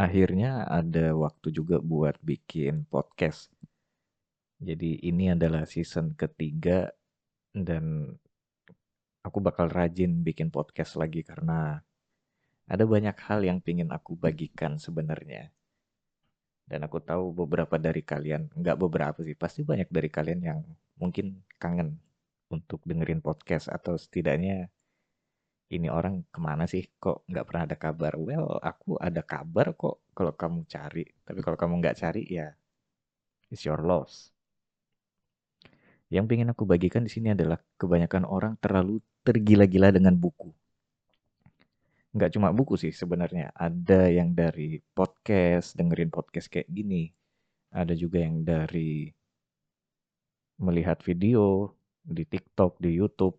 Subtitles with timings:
[0.00, 3.52] Akhirnya ada waktu juga buat bikin podcast.
[4.56, 6.88] Jadi ini adalah season ketiga
[7.52, 8.08] dan
[9.20, 11.84] aku bakal rajin bikin podcast lagi karena
[12.64, 15.52] ada banyak hal yang pingin aku bagikan sebenarnya.
[16.64, 20.60] Dan aku tahu beberapa dari kalian, nggak beberapa sih, pasti banyak dari kalian yang
[20.96, 22.00] mungkin kangen
[22.48, 24.72] untuk dengerin podcast atau setidaknya
[25.70, 26.82] ini orang ke mana sih?
[26.98, 28.12] Kok nggak pernah ada kabar?
[28.18, 31.06] Well aku ada kabar kok kalau kamu cari.
[31.22, 32.50] Tapi kalau kamu nggak cari ya
[33.50, 34.30] it's your loss.
[36.10, 40.50] Yang pengen aku bagikan di sini adalah kebanyakan orang terlalu tergila-gila dengan buku.
[42.10, 43.54] Nggak cuma buku sih sebenarnya.
[43.54, 47.14] Ada yang dari podcast dengerin podcast kayak gini.
[47.70, 49.06] Ada juga yang dari
[50.58, 51.70] melihat video
[52.02, 53.38] di TikTok di YouTube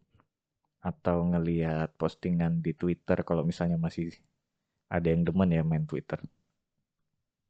[0.81, 4.09] atau ngeliat postingan di Twitter kalau misalnya masih
[4.89, 6.17] ada yang demen ya main Twitter.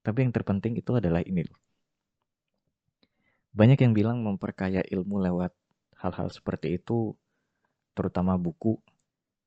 [0.04, 1.58] Tapi yang terpenting itu adalah ini loh.
[3.56, 5.56] Banyak yang bilang memperkaya ilmu lewat
[6.00, 7.16] hal-hal seperti itu,
[7.96, 8.80] terutama buku.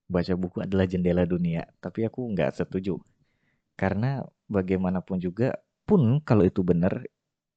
[0.04, 3.00] Baca buku adalah jendela dunia, tapi aku nggak setuju.
[3.74, 4.20] Karena
[4.52, 5.56] bagaimanapun juga,
[5.88, 7.00] pun kalau itu benar,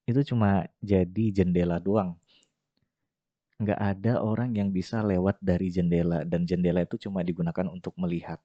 [0.08, 2.16] itu cuma jadi jendela doang
[3.58, 8.38] nggak ada orang yang bisa lewat dari jendela dan jendela itu cuma digunakan untuk melihat.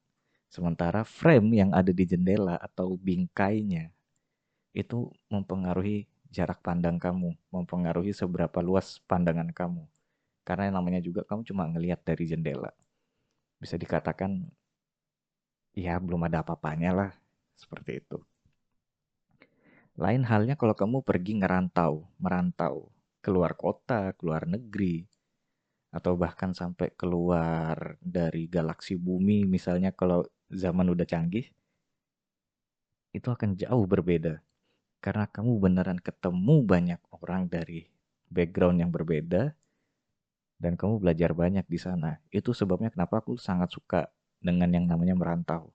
[0.48, 3.92] Sementara frame yang ada di jendela atau bingkainya
[4.72, 9.84] itu mempengaruhi jarak pandang kamu, mempengaruhi seberapa luas pandangan kamu.
[10.48, 12.72] Karena yang namanya juga kamu cuma ngelihat dari jendela.
[13.60, 14.48] Bisa dikatakan
[15.76, 17.10] ya belum ada apa-apanya lah
[17.56, 18.18] seperti itu.
[20.00, 22.88] Lain halnya kalau kamu pergi ngerantau, merantau
[23.24, 25.06] keluar kota, keluar negeri,
[25.96, 30.20] atau bahkan sampai keluar dari galaksi bumi, misalnya kalau
[30.52, 31.46] zaman udah canggih,
[33.16, 34.40] itu akan jauh berbeda.
[35.04, 37.80] Karena kamu beneran ketemu banyak orang dari
[38.30, 39.52] background yang berbeda,
[40.62, 42.22] dan kamu belajar banyak di sana.
[42.30, 44.00] Itu sebabnya kenapa aku sangat suka
[44.38, 45.74] dengan yang namanya merantau.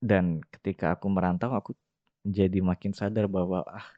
[0.00, 1.76] Dan ketika aku merantau, aku
[2.24, 3.88] jadi makin sadar bahwa ah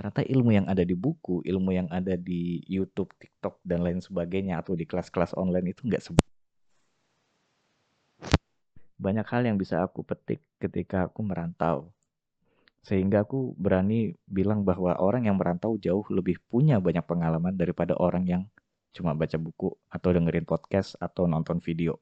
[0.00, 4.56] ternyata ilmu yang ada di buku, ilmu yang ada di YouTube, TikTok, dan lain sebagainya,
[4.64, 6.24] atau di kelas-kelas online itu nggak sebut.
[8.96, 11.92] Banyak hal yang bisa aku petik ketika aku merantau.
[12.80, 18.24] Sehingga aku berani bilang bahwa orang yang merantau jauh lebih punya banyak pengalaman daripada orang
[18.24, 18.42] yang
[18.96, 22.00] cuma baca buku atau dengerin podcast atau nonton video.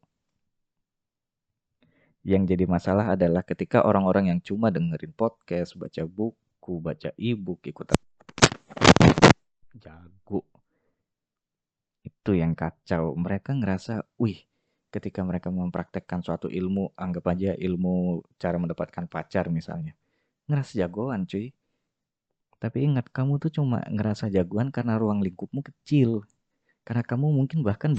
[2.23, 6.39] Yang jadi masalah adalah ketika orang-orang yang cuma dengerin podcast, baca buku,
[6.69, 7.97] buku, baca e-book, ikutan
[9.81, 10.45] jago.
[12.05, 13.17] Itu yang kacau.
[13.17, 14.45] Mereka ngerasa, wih,
[14.93, 19.97] ketika mereka mempraktekkan suatu ilmu, anggap aja ilmu cara mendapatkan pacar misalnya.
[20.45, 21.57] Ngerasa jagoan cuy.
[22.61, 26.29] Tapi ingat, kamu tuh cuma ngerasa jagoan karena ruang lingkupmu kecil.
[26.85, 27.97] Karena kamu mungkin bahkan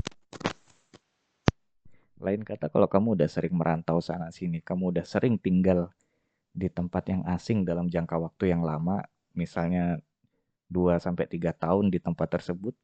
[2.20, 5.88] lain kata kalau kamu udah sering merantau sana sini, kamu udah sering tinggal
[6.60, 8.98] di tempat yang asing dalam jangka waktu yang lama,
[9.32, 10.04] misalnya
[10.68, 12.76] 2 sampai 3 tahun di tempat tersebut,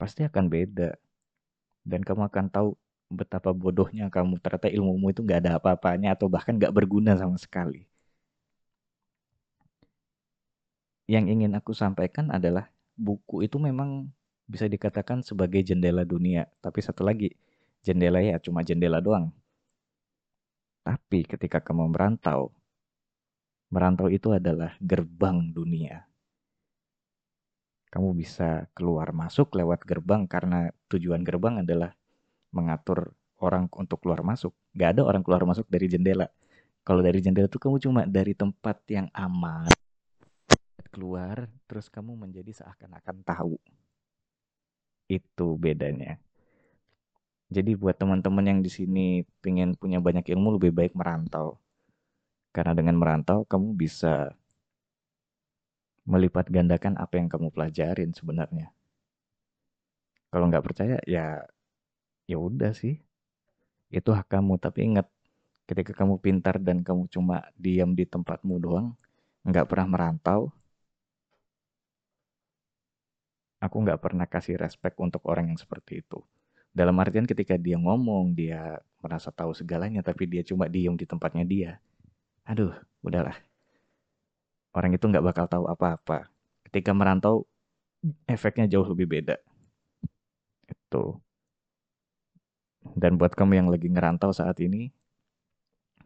[0.00, 0.96] pasti akan beda.
[1.86, 2.68] Dan kamu akan tahu
[3.12, 7.86] betapa bodohnya kamu ternyata ilmumu itu nggak ada apa-apanya atau bahkan nggak berguna sama sekali.
[11.06, 12.66] Yang ingin aku sampaikan adalah
[12.98, 14.10] buku itu memang
[14.50, 16.50] bisa dikatakan sebagai jendela dunia.
[16.58, 17.30] Tapi satu lagi,
[17.86, 19.30] jendela ya cuma jendela doang.
[20.86, 22.54] Tapi ketika kamu merantau,
[23.74, 26.06] merantau itu adalah gerbang dunia.
[27.90, 31.90] Kamu bisa keluar masuk lewat gerbang karena tujuan gerbang adalah
[32.54, 34.54] mengatur orang untuk keluar masuk.
[34.78, 36.30] Gak ada orang keluar masuk dari jendela.
[36.86, 39.66] Kalau dari jendela itu kamu cuma dari tempat yang aman.
[40.94, 43.58] Keluar, terus kamu menjadi seakan-akan tahu.
[45.10, 46.22] Itu bedanya.
[47.46, 51.58] Jadi buat teman-teman yang di sini pengen punya banyak ilmu lebih baik merantau.
[52.50, 54.34] Karena dengan merantau kamu bisa
[56.06, 58.70] melipat gandakan apa yang kamu pelajarin sebenarnya.
[60.30, 61.46] Kalau nggak percaya ya
[62.30, 62.98] ya udah sih.
[63.90, 65.06] Itu hak kamu, tapi ingat
[65.70, 68.88] ketika kamu pintar dan kamu cuma diam di tempatmu doang,
[69.46, 70.40] nggak pernah merantau,
[73.64, 76.18] aku nggak pernah kasih respect untuk orang yang seperti itu.
[76.76, 81.44] Dalam artian ketika dia ngomong, dia merasa tahu segalanya, tapi dia cuma diem di tempatnya
[81.48, 81.70] dia.
[82.44, 83.32] Aduh, udahlah.
[84.76, 86.28] Orang itu nggak bakal tahu apa-apa.
[86.68, 87.48] Ketika merantau,
[88.28, 89.40] efeknya jauh lebih beda.
[90.68, 91.16] Itu.
[92.92, 94.92] Dan buat kamu yang lagi ngerantau saat ini,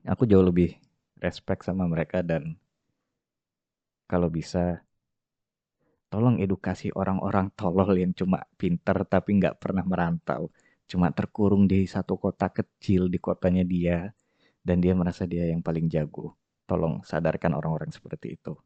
[0.07, 0.79] aku jauh lebih
[1.19, 2.55] respect sama mereka dan
[4.07, 4.87] kalau bisa
[6.13, 10.51] tolong edukasi orang-orang tolol yang cuma pinter tapi nggak pernah merantau.
[10.91, 14.11] Cuma terkurung di satu kota kecil di kotanya dia
[14.67, 16.35] dan dia merasa dia yang paling jago.
[16.67, 18.59] Tolong sadarkan orang-orang seperti itu